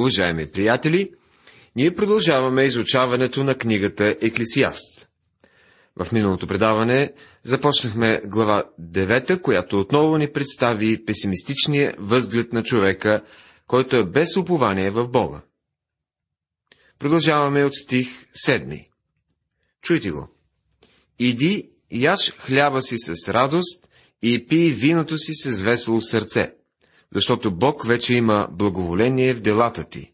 [0.00, 1.10] Уважаеми приятели,
[1.76, 5.08] ние продължаваме изучаването на книгата Еклисиаст.
[5.96, 7.12] В миналото предаване
[7.44, 13.22] започнахме глава 9, която отново ни представи песимистичния възглед на човека,
[13.66, 15.40] който е без упование в Бога.
[16.98, 18.08] Продължаваме от стих
[18.46, 18.88] 7.
[19.82, 20.28] Чуйте го.
[21.18, 23.88] Иди, яш хляба си с радост
[24.22, 26.59] и пий виното си с весело сърце,
[27.14, 30.12] защото Бог вече има благоволение в делата ти.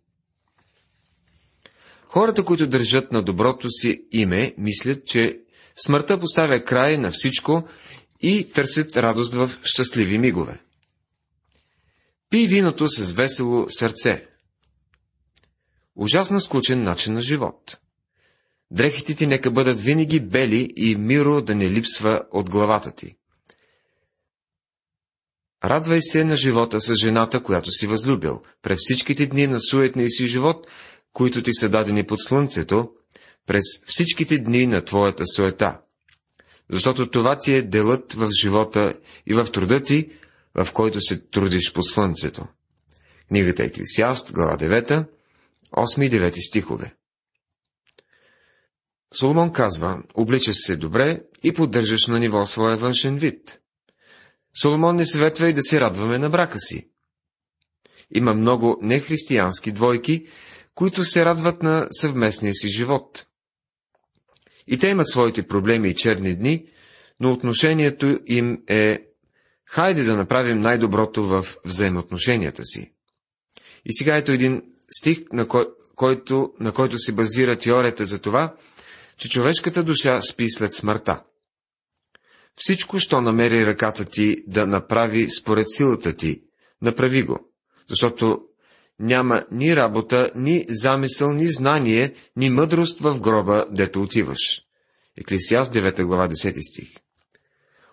[2.05, 5.41] Хората, които държат на доброто си име, мислят, че
[5.85, 7.69] смъртта поставя край на всичко
[8.21, 10.61] и търсят радост в щастливи мигове.
[12.31, 14.27] Пий виното с весело сърце.
[15.97, 17.79] Ужасно скучен начин на живот.
[18.71, 23.17] Дрехите ти нека бъдат винаги бели и миро да не липсва от главата ти.
[25.67, 30.27] Радвай се на живота с жената, която си възлюбил, през всичките дни на суетния си
[30.27, 30.67] живот,
[31.13, 32.91] които ти са дадени под слънцето,
[33.47, 35.81] през всичките дни на твоята суета.
[36.71, 38.95] Защото това ти е делът в живота
[39.27, 40.11] и в труда ти,
[40.55, 42.47] в който се трудиш под слънцето.
[43.29, 45.07] Книгата Еклисиаст, глава 9,
[45.77, 46.95] 8 и 9 стихове.
[49.15, 53.61] Соломон казва, обличаш се добре и поддържаш на ниво своя външен вид.
[54.63, 56.89] Соломон не съветва и да се радваме на брака си.
[58.15, 60.27] Има много нехристиянски двойки,
[60.75, 63.27] които се радват на съвместния си живот.
[64.67, 66.67] И те имат своите проблеми и черни дни,
[67.21, 68.99] но отношението им е
[69.65, 72.93] хайде да направим най-доброто в взаимоотношенията си.
[73.85, 74.63] И сега ето един
[74.99, 78.55] стих, на, кой, който, на който се базира теорията за това,
[79.17, 81.23] че човешката душа спи след смъртта.
[82.57, 86.43] Всичко, що намери ръката ти да направи според силата ти,
[86.83, 87.39] направи го,
[87.89, 88.41] защото
[89.01, 94.63] няма ни работа, ни замисъл, ни знание, ни мъдрост в гроба, дето отиваш.
[95.19, 96.89] Еклесиаст 9 глава 10 стих.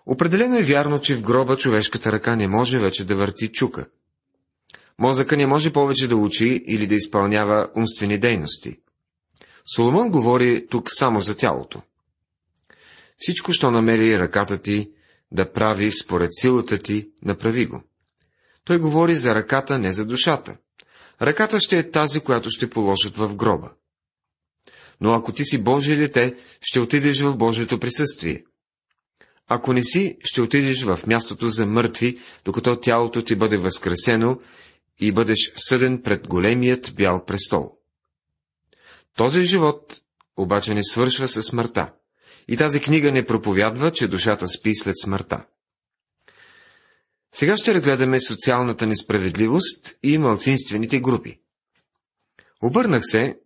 [0.06, 3.86] Определено е вярно, че в гроба човешката ръка не може вече да върти чука.
[4.98, 8.76] Мозъка не може повече да учи или да изпълнява умствени дейности.
[9.76, 11.82] Соломон говори тук само за тялото.
[13.18, 14.90] Всичко, що намери ръката ти
[15.32, 17.82] да прави според силата ти, направи го.
[18.64, 20.56] Той говори за ръката, не за душата.
[21.22, 23.70] Ръката ще е тази, която ще положат в гроба.
[25.00, 28.44] Но ако ти си Божие дете, ще отидеш в Божието присъствие.
[29.48, 34.40] Ако не си, ще отидеш в мястото за мъртви, докато тялото ти бъде възкресено
[35.00, 37.72] и бъдеш съден пред големият бял престол.
[39.16, 40.00] Този живот
[40.36, 41.92] обаче не свършва със смъртта.
[42.48, 45.46] И тази книга не проповядва, че душата спи след смъртта.
[47.34, 51.40] Сега ще разгледаме социалната несправедливост и малцинствените групи.
[52.62, 53.36] Обърнах се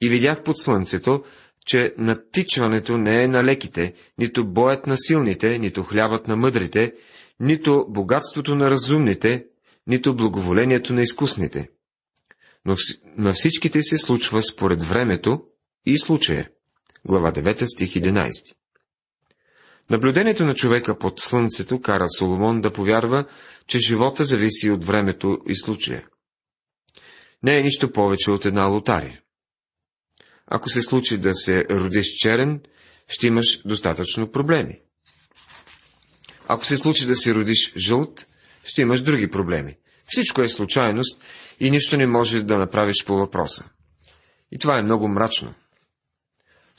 [0.00, 1.24] и видях под слънцето,
[1.66, 6.94] че натичването не е на леките, нито боят на силните, нито хлябът на мъдрите,
[7.40, 9.46] нито богатството на разумните,
[9.86, 11.70] нито благоволението на изкусните.
[12.64, 12.76] Но
[13.16, 15.42] на всичките се случва според времето
[15.86, 16.50] и случая.
[17.08, 18.30] Глава 9, стих 11.
[19.90, 23.24] Наблюдението на човека под слънцето кара Соломон да повярва,
[23.66, 26.06] че живота зависи от времето и случая.
[27.42, 29.20] Не е нищо повече от една лотария.
[30.46, 32.60] Ако се случи да се родиш черен,
[33.08, 34.80] ще имаш достатъчно проблеми.
[36.48, 38.26] Ако се случи да се родиш жълт,
[38.64, 39.76] ще имаш други проблеми.
[40.04, 41.22] Всичко е случайност
[41.60, 43.68] и нищо не може да направиш по въпроса.
[44.52, 45.54] И това е много мрачно.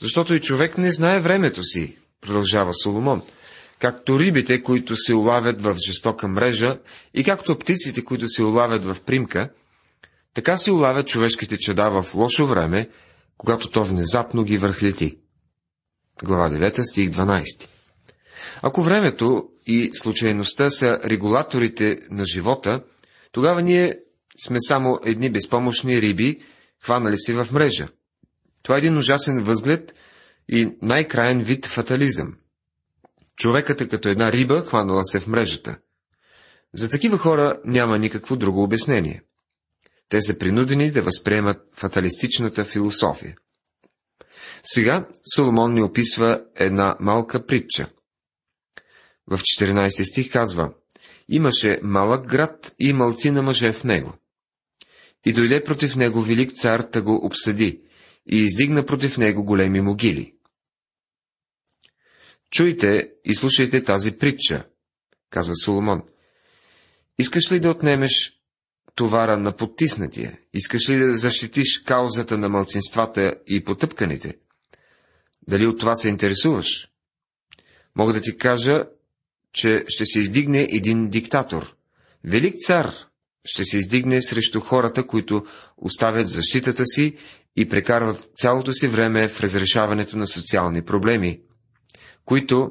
[0.02, 3.22] Защото и човек не знае времето си, продължава Соломон.
[3.78, 6.78] Както рибите, които се улавят в жестока мрежа,
[7.14, 9.50] и както птиците, които се улавят в примка,
[10.34, 12.88] така се улавят човешките чеда в лошо време,
[13.36, 15.18] когато то внезапно ги върхлети.
[16.24, 17.68] Глава 9, стих 12.
[18.62, 22.82] Ако времето и случайността са регулаторите на живота,
[23.32, 23.94] тогава ние
[24.44, 26.40] сме само едни безпомощни риби,
[26.80, 27.88] хванали се в мрежа.
[28.62, 29.94] Това е един ужасен възглед
[30.48, 32.34] и най-краен вид фатализъм.
[33.36, 35.78] Човекът е като една риба, хванала се в мрежата.
[36.74, 39.22] За такива хора няма никакво друго обяснение.
[40.08, 43.36] Те са принудени да възприемат фаталистичната философия.
[44.64, 47.88] Сега Соломон ни описва една малка притча.
[49.26, 50.72] В 14 стих казва,
[51.28, 54.14] имаше малък град и малци на мъже в него.
[55.26, 57.82] И дойде против него велик цар, да го обсъди,
[58.26, 60.34] и издигна против него големи могили.
[62.50, 64.64] Чуйте и слушайте тази притча,
[65.30, 66.02] казва Соломон.
[67.18, 68.40] Искаш ли да отнемеш
[68.94, 70.38] товара на потиснатия?
[70.54, 74.38] Искаш ли да защитиш каузата на мълцинствата и потъпканите?
[75.48, 76.88] Дали от това се интересуваш?
[77.96, 78.84] Мога да ти кажа,
[79.52, 81.76] че ще се издигне един диктатор.
[82.24, 82.94] Велик цар
[83.44, 85.46] ще се издигне срещу хората, които
[85.76, 87.16] оставят защитата си
[87.56, 91.40] и прекарват цялото си време в разрешаването на социални проблеми,
[92.24, 92.70] които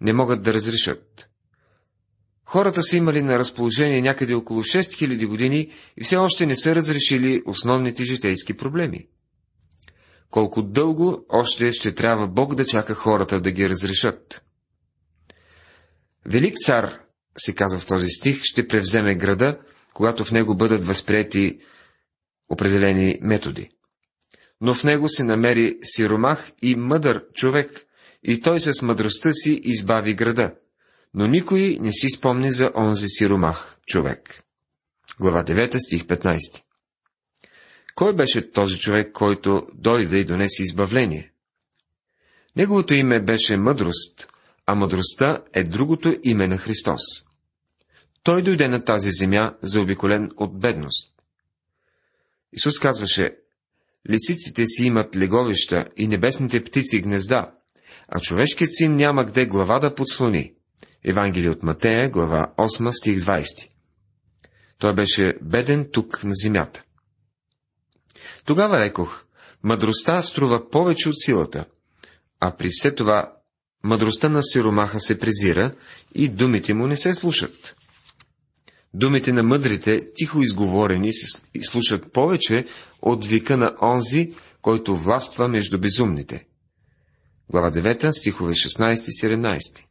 [0.00, 1.28] не могат да разрешат.
[2.44, 7.42] Хората са имали на разположение някъде около 6000 години и все още не са разрешили
[7.46, 9.08] основните житейски проблеми.
[10.30, 14.44] Колко дълго още ще трябва Бог да чака хората да ги разрешат?
[16.26, 17.00] Велик цар,
[17.38, 19.58] се казва в този стих, ще превземе града,
[19.94, 21.58] когато в него бъдат възприяти
[22.48, 23.70] определени методи.
[24.60, 27.86] Но в него се намери сиромах и мъдър човек,
[28.22, 30.54] и той с мъдростта си избави града.
[31.14, 34.42] Но никой не си спомни за онзи сиромах човек.
[35.20, 36.62] Глава 9, стих 15
[37.94, 41.32] Кой беше този човек, който дойде и донесе избавление?
[42.56, 44.28] Неговото име беше мъдрост,
[44.66, 47.02] а мъдростта е другото име на Христос.
[48.22, 51.12] Той дойде на тази земя, заобиколен от бедност.
[52.52, 53.36] Исус казваше,
[54.10, 57.50] лисиците си имат леговища и небесните птици гнезда,
[58.08, 60.52] а човешкият син няма где глава да подслони.
[61.04, 63.68] Евангелие от Матея, глава 8, стих 20.
[64.78, 66.82] Той беше беден тук на земята.
[68.44, 69.24] Тогава рекох,
[69.62, 71.64] мъдростта струва повече от силата,
[72.40, 73.32] а при все това
[73.84, 75.72] мъдростта на сиромаха се презира
[76.14, 77.76] и думите му не се слушат.
[78.98, 82.64] Думите на мъдрите, тихо изговорени, се слушат повече
[83.02, 84.32] от вика на онзи,
[84.62, 86.46] който властва между безумните.
[87.50, 89.84] Глава 9, стихове 16-17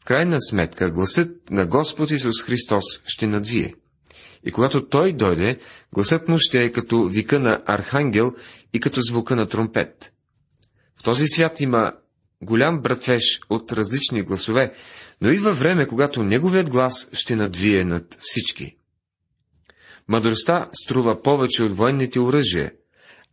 [0.00, 3.74] В крайна сметка, гласът на Господ Исус Христос ще надвие.
[4.44, 5.58] И когато Той дойде,
[5.94, 8.32] гласът му ще е като вика на архангел
[8.72, 10.12] и като звука на тромпет.
[10.96, 11.92] В този свят има
[12.42, 14.74] голям братвеж от различни гласове,
[15.20, 18.76] но идва време, когато неговият глас ще надвие над всички.
[20.08, 22.72] Мъдростта струва повече от военните оръжия,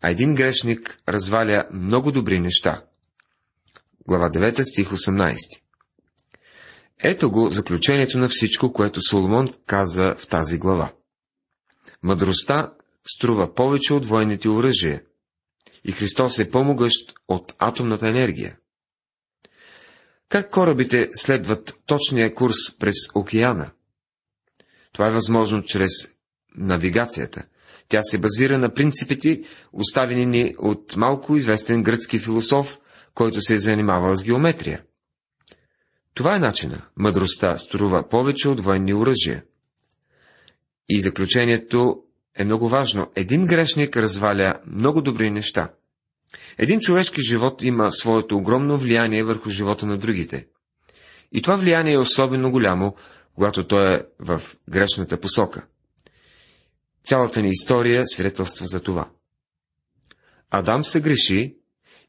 [0.01, 2.83] а един грешник разваля много добри неща.
[4.07, 5.37] Глава 9, стих 18
[7.03, 10.93] Ето го заключението на всичко, което Соломон каза в тази глава.
[12.03, 12.73] Мъдростта
[13.15, 15.01] струва повече от военните оръжия,
[15.83, 18.57] и Христос е по-могъщ от атомната енергия.
[20.31, 23.71] Как корабите следват точния курс през океана?
[24.93, 25.91] Това е възможно чрез
[26.55, 27.43] навигацията.
[27.89, 29.43] Тя се базира на принципите,
[29.73, 32.79] оставени ни от малко известен гръцки философ,
[33.13, 34.83] който се е занимавал с геометрия.
[36.13, 36.81] Това е начина.
[36.97, 39.43] Мъдростта струва повече от военни оръжия.
[40.89, 42.03] И заключението
[42.35, 43.11] е много важно.
[43.15, 45.69] Един грешник разваля много добри неща.
[46.57, 50.47] Един човешки живот има своето огромно влияние върху живота на другите.
[51.31, 52.95] И това влияние е особено голямо,
[53.35, 55.65] когато той е в грешната посока.
[57.03, 59.09] Цялата ни история свидетелства за това.
[60.51, 61.55] Адам се греши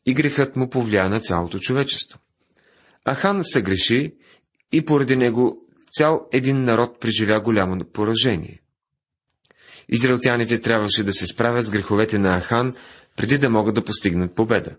[0.07, 2.19] и грехът му повлия на цялото човечество.
[3.05, 4.15] Ахан се греши
[4.73, 5.67] и поради него
[5.97, 8.61] цял един народ преживя голямо поражение.
[9.89, 12.75] Израелтяните трябваше да се справят с греховете на Ахан,
[13.17, 14.77] преди да могат да постигнат победа.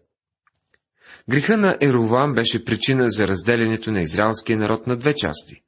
[1.30, 5.64] Греха на Еровоам беше причина за разделянето на израелския народ на две части.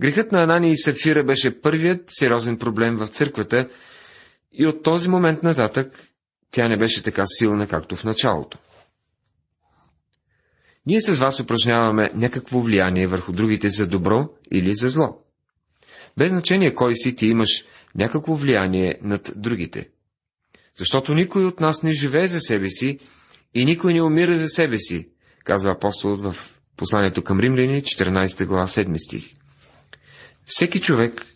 [0.00, 3.68] Грехът на Анани и Сапфира беше първият сериозен проблем в църквата
[4.52, 6.08] и от този момент нататък
[6.50, 8.58] тя не беше така силна, както в началото.
[10.86, 15.18] Ние с вас упражняваме някакво влияние върху другите за добро или за зло.
[16.16, 19.88] Без значение кой си, ти имаш някакво влияние над другите.
[20.78, 22.98] Защото никой от нас не живее за себе си
[23.54, 25.08] и никой не умира за себе си,
[25.44, 29.32] казва апостолът в посланието към римляни, 14 глава, 7 стих.
[30.46, 31.26] Всеки човек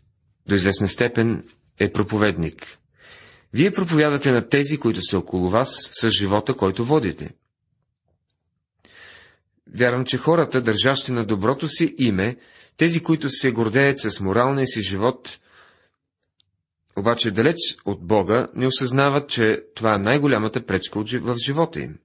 [0.46, 1.44] до известна степен
[1.78, 2.78] е проповедник.
[3.52, 7.30] Вие проповядате на тези, които са около вас, с живота, който водите.
[9.74, 12.36] Вярвам, че хората, държащи на доброто си име,
[12.76, 15.38] тези, които се гордеят с моралния си живот,
[16.98, 21.98] обаче далеч от Бога, не осъзнават, че това е най-голямата пречка в живота им.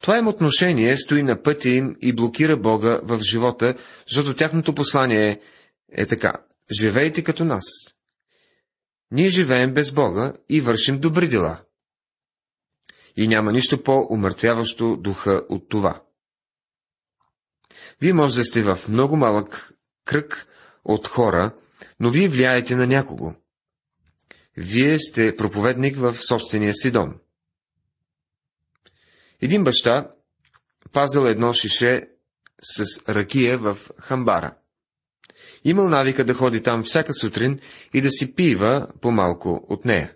[0.00, 3.74] Това им отношение стои на пътя им и блокира Бога в живота,
[4.08, 5.40] защото тяхното послание е,
[5.92, 6.32] е така.
[6.80, 7.64] Живейте като нас.
[9.10, 11.60] Ние живеем без Бога и вършим добри дела.
[13.16, 16.02] И няма нищо по-умъртвяващо духа от това.
[18.00, 19.72] Вие може да сте в много малък
[20.04, 20.46] кръг
[20.84, 21.52] от хора,
[22.00, 23.34] но вие влияете на някого.
[24.56, 27.14] Вие сте проповедник в собствения си дом.
[29.42, 30.10] Един баща
[30.92, 32.08] пазил едно шише
[32.62, 34.54] с ракия в хамбара.
[35.64, 37.60] Имал навика да ходи там всяка сутрин
[37.94, 40.12] и да си пива по-малко от нея.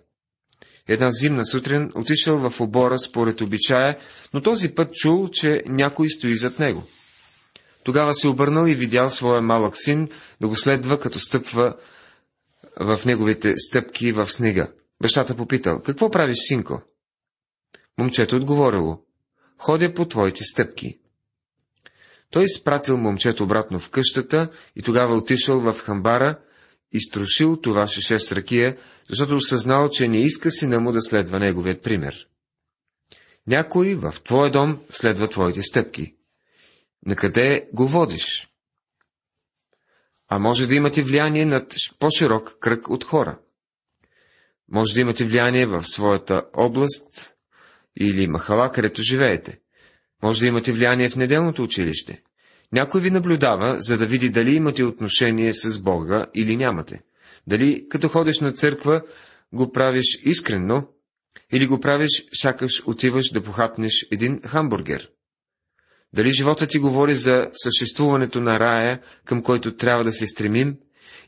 [0.87, 3.97] Една зимна сутрин отишъл в обора според обичая,
[4.33, 6.83] но този път чул, че някой стои зад него.
[7.83, 10.09] Тогава се обърнал и видял своя малък син
[10.41, 11.75] да го следва, като стъпва
[12.79, 14.67] в неговите стъпки в снега.
[15.01, 16.81] Бащата попитал, какво правиш, синко?
[17.99, 19.01] Момчето отговорило,
[19.57, 20.99] ходя по твоите стъпки.
[22.31, 26.39] Той изпратил момчето обратно в къщата и тогава отишъл в хамбара,
[26.91, 28.77] изтрушил това шеше с ракия,
[29.09, 32.27] защото осъзнал, че не иска сина му да следва неговият пример.
[33.47, 36.15] Някой в твоя дом следва твоите стъпки.
[37.05, 38.48] На къде го водиш?
[40.29, 43.39] А може да имате влияние над по-широк кръг от хора.
[44.71, 47.33] Може да имате влияние в своята област
[47.99, 49.59] или махала, където живеете.
[50.23, 52.21] Може да имате влияние в неделното училище.
[52.71, 57.01] Някой ви наблюдава, за да види дали имате отношение с Бога или нямате.
[57.47, 59.01] Дали като ходиш на църква,
[59.53, 60.87] го правиш искрено,
[61.51, 65.09] или го правиш, сякаш отиваш да похапнеш един хамбургер.
[66.13, 70.77] Дали живота ти говори за съществуването на рая, към който трябва да се стремим,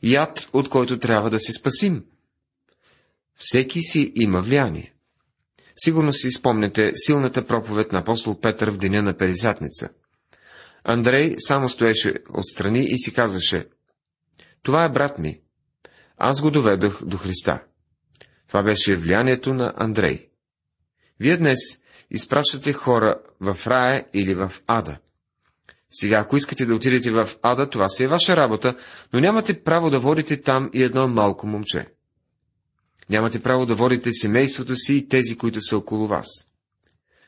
[0.03, 2.03] яд, от който трябва да се спасим.
[3.35, 4.93] Всеки си има влияние.
[5.75, 9.89] Сигурно си спомнете силната проповед на апостол Петър в деня на Педесятница.
[10.83, 13.67] Андрей само стоеше отстрани и си казваше,
[14.63, 15.41] това е брат ми.
[16.17, 17.63] Аз го доведох до Христа.
[18.47, 20.29] Това беше влиянието на Андрей.
[21.19, 21.59] Вие днес
[22.11, 24.97] изпращате хора в рая или в ада.
[25.91, 28.75] Сега, ако искате да отидете в ада, това си е ваша работа,
[29.13, 31.87] но нямате право да водите там и едно малко момче.
[33.09, 36.27] Нямате право да водите семейството си и тези, които са около вас.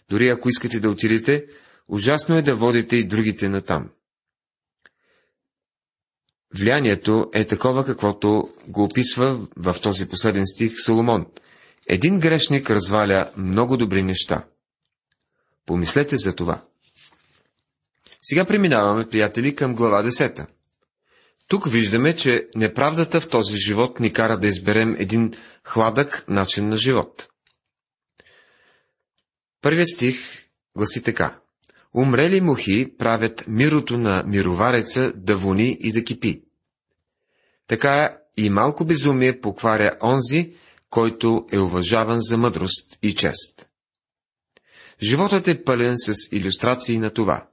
[0.10, 1.46] Дори ако искате да отидете,
[1.88, 3.90] ужасно е да водите и другите натам.
[6.56, 11.26] Влиянието е такова, каквото го описва в този последен стих Соломон.
[11.88, 14.44] Един грешник разваля много добри неща.
[15.66, 16.66] Помислете за това.
[18.22, 20.48] Сега преминаваме, приятели, към глава 10.
[21.48, 26.78] Тук виждаме, че неправдата в този живот ни кара да изберем един хладък начин на
[26.78, 27.28] живот.
[29.62, 30.18] Първият стих
[30.78, 31.40] гласи така.
[31.96, 36.44] Умрели мухи правят мирото на мировареца да вони и да кипи.
[37.68, 40.54] Така и малко безумие покваря онзи,
[40.90, 43.68] който е уважаван за мъдрост и чест.
[45.02, 47.48] Животът е пълен с иллюстрации на това.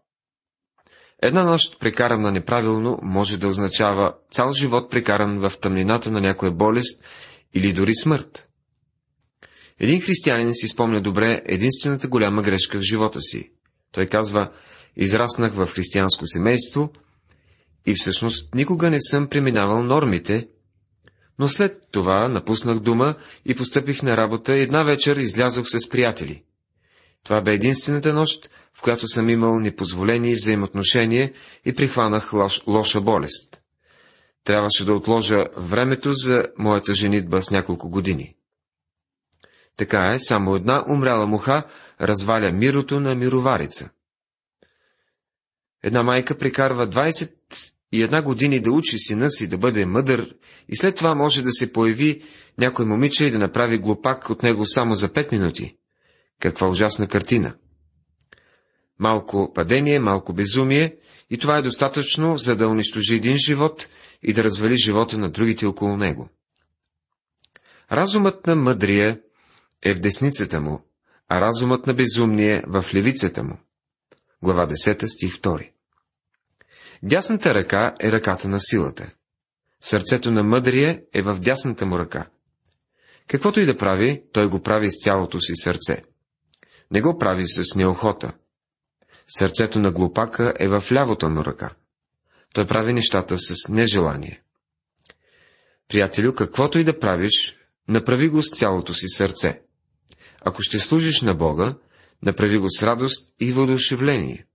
[1.23, 7.05] Една нощ, прекарана неправилно, може да означава цял живот прекаран в тъмнината на някоя болест
[7.55, 8.49] или дори смърт.
[9.81, 13.53] Един християнин си спомня добре единствената голяма грешка в живота си.
[13.93, 14.51] Той казва,
[14.97, 16.93] израснах в християнско семейство
[17.87, 20.49] и всъщност никога не съм преминавал нормите,
[21.39, 26.43] но след това напуснах дома и постъпих на работа и една вечер излязох с приятели.
[27.25, 31.33] Това бе единствената нощ, в която съм имал непозволени взаимоотношения
[31.65, 33.61] и прихванах лош, лоша болест.
[34.45, 38.37] Трябваше да отложа времето за моята женитба с няколко години.
[39.77, 41.63] Така е, само една умряла муха
[42.01, 43.91] разваля мирото на мироварица.
[45.83, 47.31] Една майка прекарва 20
[47.93, 50.35] и една години да учи сина си да бъде мъдър
[50.69, 52.23] и след това може да се появи
[52.59, 55.77] някой момиче и да направи глупак от него само за 5 минути.
[56.41, 57.55] Каква ужасна картина!
[58.99, 60.97] Малко падение, малко безумие,
[61.31, 63.89] и това е достатъчно, за да унищожи един живот
[64.23, 66.29] и да развали живота на другите около него.
[67.93, 69.21] Разумът на мъдрия
[69.83, 70.85] е в десницата му,
[71.29, 73.59] а разумът на безумния в левицата му.
[74.43, 75.71] Глава 10, стих 2.
[77.03, 79.11] Дясната ръка е ръката на силата.
[79.81, 82.27] Сърцето на мъдрия е в дясната му ръка.
[83.29, 86.03] Каквото и да прави, той го прави с цялото си сърце.
[86.91, 88.33] Не го прави с неохота.
[89.39, 91.75] Сърцето на глупака е в лявото му ръка.
[92.55, 94.43] Той прави нещата с нежелание.
[95.89, 97.57] Приятелю, каквото и да правиш,
[97.89, 99.63] направи го с цялото си сърце.
[100.41, 101.75] Ако ще служиш на Бога,
[102.23, 104.47] направи го с радост и въодушевление.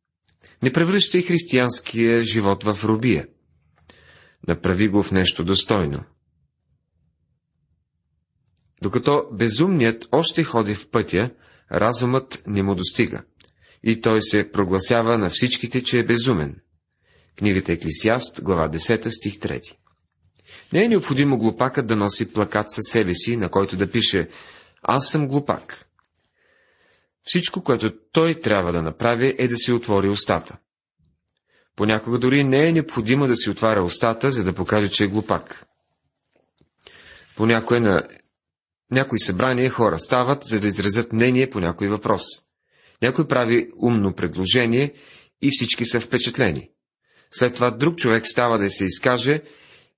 [0.64, 3.28] Не превръщай християнския живот в робия.
[4.48, 6.04] Направи го в нещо достойно.
[8.82, 11.32] Докато безумният още ходи в пътя,
[11.72, 13.24] разумът не му достига.
[13.84, 16.56] И той се прогласява на всичките, че е безумен.
[17.38, 19.76] Книгата Еклисиаст, глава 10, стих 3.
[20.74, 24.30] Не е необходимо глупакът да носи плакат със себе си, на който да пише
[24.82, 25.90] «Аз съм глупак».
[27.24, 30.58] Всичко, което той трябва да направи, е да си отвори устата.
[31.76, 35.66] Понякога дори не е необходимо да си отваря устата, за да покаже, че е глупак.
[37.36, 38.04] Понякога на
[38.92, 42.24] някои събрания хора стават, за да изразят мнение по някой въпрос.
[43.02, 44.94] Някой прави умно предложение
[45.42, 46.70] и всички са впечатлени.
[47.32, 49.42] След това друг човек става да се изкаже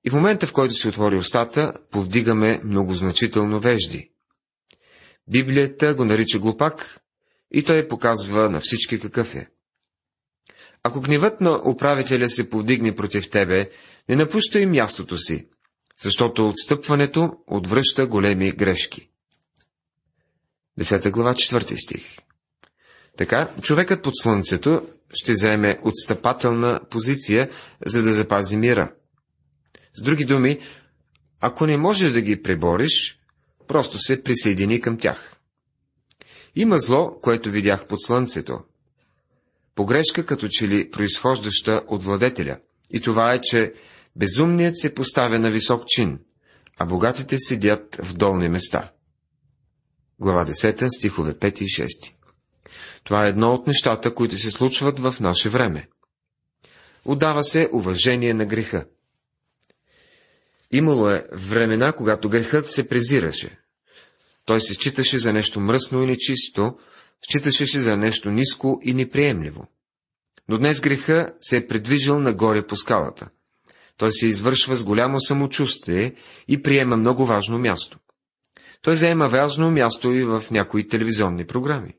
[0.06, 4.12] и в момента, в който се отвори устата, повдигаме многозначително вежди.
[5.30, 7.00] Библията го нарича глупак
[7.52, 9.48] и той показва на всички какъв е.
[10.84, 13.70] Ако гневът на управителя се повдигне против тебе,
[14.10, 15.48] не напущай мястото си,
[16.02, 19.10] защото отстъпването отвръща големи грешки.
[20.80, 22.18] 10 глава, 4 стих
[23.18, 24.82] Така, човекът под слънцето
[25.14, 27.50] ще заеме отстъпателна позиция,
[27.86, 28.92] за да запази мира.
[29.94, 30.60] С други думи,
[31.40, 33.20] ако не можеш да ги пребориш,
[33.68, 35.36] просто се присъедини към тях.
[36.56, 38.60] Има зло, което видях под слънцето.
[39.76, 42.58] Погрешка като че ли произхождаща от владетеля.
[42.92, 43.74] И това е, че
[44.18, 46.20] безумният се поставя на висок чин,
[46.78, 48.92] а богатите седят в долни места.
[50.20, 52.14] Глава 10, стихове 5 и 6
[53.04, 55.88] Това е едно от нещата, които се случват в наше време.
[57.06, 58.86] Отдава се уважение на греха.
[60.72, 63.60] Имало е времена, когато грехът се презираше.
[64.46, 66.78] Той се считаше за нещо мръсно и нечисто,
[67.30, 69.68] считаше се за нещо ниско и неприемливо.
[70.50, 73.30] Но днес греха се е предвижил нагоре по скалата.
[73.98, 76.14] Той се извършва с голямо самочувствие
[76.48, 78.00] и приема много важно място.
[78.82, 81.94] Той заема важно място и в някои телевизионни програми.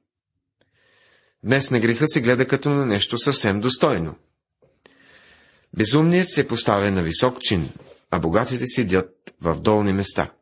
[1.44, 4.16] Днес на греха се гледа като на нещо съвсем достойно.
[5.76, 7.68] Безумният се поставя на висок чин,
[8.10, 10.32] а богатите седят в долни места.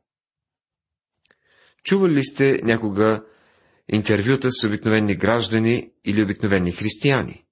[1.85, 3.25] Чували ли сте някога
[3.93, 7.46] интервюта с обикновени граждани или обикновени християни?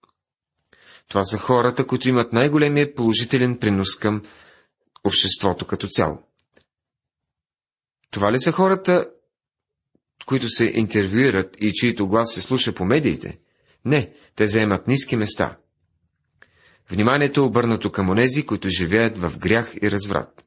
[1.09, 4.23] Това са хората, които имат най-големия положителен принос към
[5.05, 6.23] обществото като цяло.
[8.11, 9.11] Това ли са хората,
[10.27, 13.39] които се интервюират и чието глас се слуша по медиите?
[13.85, 15.59] Не, те заемат ниски места.
[16.91, 20.45] Вниманието е обърнато към онези, които живеят в грях и разврат.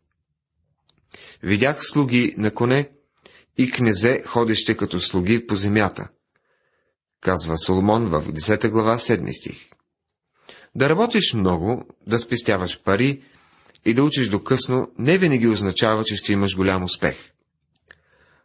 [1.44, 2.92] Видях слуги на коне
[3.58, 6.08] и князе, ходеще като слуги по земята,
[7.22, 9.70] казва Соломон в 10 глава 7 стих.
[10.78, 13.22] Да работиш много, да спестяваш пари
[13.86, 17.32] и да учиш до късно, не винаги означава, че ще имаш голям успех.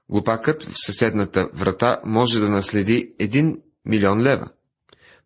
[0.08, 4.48] Глупакът в съседната врата може да наследи един милион лева.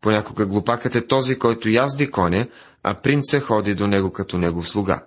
[0.00, 2.48] Понякога глупакът е този, който язди коня,
[2.82, 5.06] а принца ходи до него като негов слуга.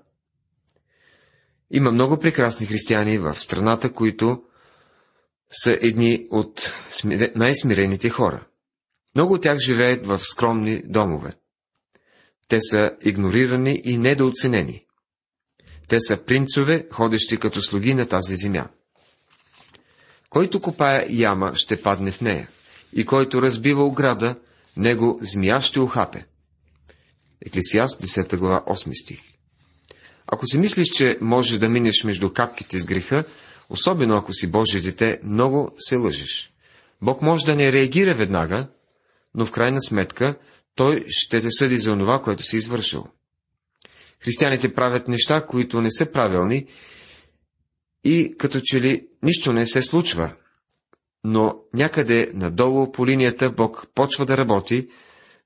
[1.71, 4.43] Има много прекрасни християни в страната, които
[5.63, 6.73] са едни от
[7.35, 8.45] най-смирените хора.
[9.15, 11.38] Много от тях живеят в скромни домове.
[12.49, 14.85] Те са игнорирани и недооценени.
[15.87, 18.67] Те са принцове, ходещи като слуги на тази земя.
[20.29, 22.47] Който копая яма, ще падне в нея,
[22.93, 24.35] и който разбива ограда,
[24.77, 26.25] него змия ще ухапе.
[27.45, 29.21] Еклесиаст, 10 глава, 8 стих.
[30.27, 33.23] Ако си мислиш, че можеш да минеш между капките с греха,
[33.69, 36.53] особено ако си Божие дете, много се лъжеш.
[37.01, 38.67] Бог може да не реагира веднага,
[39.35, 40.35] но в крайна сметка
[40.79, 43.07] той ще те съди за това, което си извършил.
[44.19, 46.67] Християните правят неща, които не са правилни
[48.03, 50.33] и като че ли нищо не се случва.
[51.23, 54.89] Но някъде надолу по линията Бог почва да работи,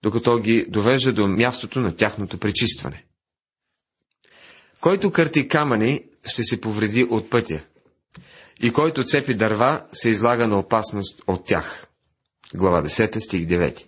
[0.03, 3.05] докато ги довежда до мястото на тяхното пречистване.
[4.81, 7.63] Който кърти камъни, ще се повреди от пътя,
[8.61, 11.87] и който цепи дърва, се излага на опасност от тях.
[12.55, 13.87] Глава 10, стих 9.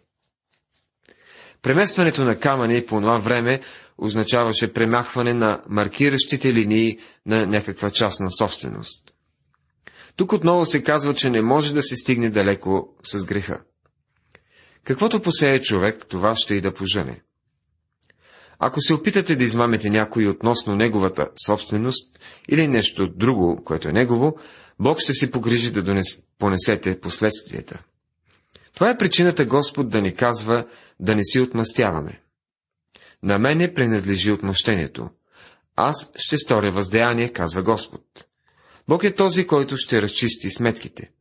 [1.65, 3.61] Преместването на камъни по това време
[3.97, 9.13] означаваше премахване на маркиращите линии на някаква частна собственост.
[10.15, 13.61] Тук отново се казва, че не може да се стигне далеко с греха.
[14.83, 17.21] Каквото посее човек, това ще и да пожене.
[18.59, 24.37] Ако се опитате да измамете някой относно неговата собственост или нещо друго, което е негово,
[24.79, 26.05] Бог ще си погрижи да донес,
[26.39, 27.83] понесете последствията.
[28.73, 30.65] Това е причината Господ да ни казва
[30.99, 32.21] да не си отмъстяваме.
[33.23, 35.09] На мене принадлежи отмъщението.
[35.75, 38.25] Аз ще сторя въздеяние, казва Господ.
[38.87, 41.11] Бог е този, който ще разчисти сметките.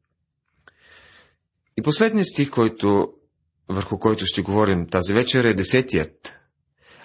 [1.78, 3.12] И последният стих, който,
[3.68, 6.40] върху който ще говорим тази вечер, е десетият.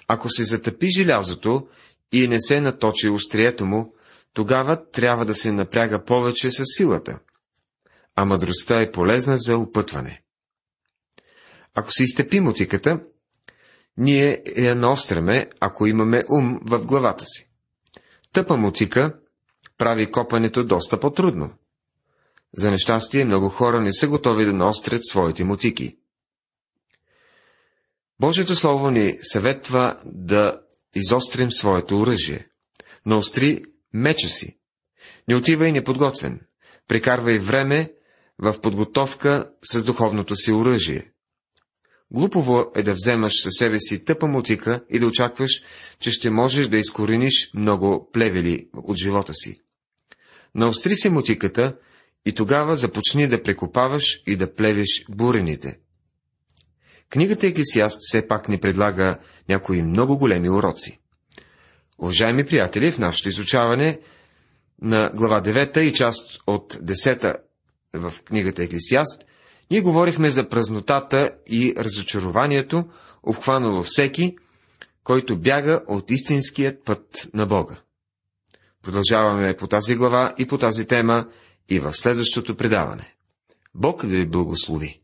[0.08, 1.68] Ако се затъпи желязото
[2.12, 3.94] и не се наточи острието му,
[4.32, 7.18] тогава трябва да се напряга повече с силата,
[8.16, 10.22] а мъдростта е полезна за опътване.
[11.74, 13.00] Ако си изтепи мотиката,
[13.96, 17.50] ние я наостряме, ако имаме ум в главата си.
[18.32, 19.14] Тъпа мотика
[19.78, 21.50] прави копането доста по-трудно.
[22.56, 25.96] За нещастие много хора не са готови да наострят своите мотики.
[28.20, 30.60] Божието Слово ни съветва да
[30.94, 32.46] изострим своето оръжие.
[33.06, 34.58] Наостри меча си.
[35.28, 36.40] Не отивай неподготвен.
[36.88, 37.92] Прекарвай време
[38.38, 41.09] в подготовка с духовното си оръжие.
[42.12, 45.50] Глупово е да вземаш със себе си тъпа мутика и да очакваш,
[45.98, 49.60] че ще можеш да изкорениш много плевели от живота си.
[50.54, 51.76] Наостри си мутиката
[52.26, 55.78] и тогава започни да прекопаваш и да плевиш бурените.
[57.10, 59.18] Книгата Еклесиаст все пак ни предлага
[59.48, 61.00] някои много големи уроци.
[61.98, 64.00] Уважаеми приятели, в нашето изучаване
[64.82, 67.36] на глава 9 и част от 10
[67.94, 69.24] в книгата Еклесиаст,
[69.70, 72.84] ние говорихме за празнотата и разочарованието,
[73.22, 74.36] обхванало всеки,
[75.04, 77.80] който бяга от истинският път на Бога.
[78.82, 81.26] Продължаваме по тази глава и по тази тема
[81.68, 83.14] и в следващото предаване.
[83.74, 84.99] Бог да ви благослови!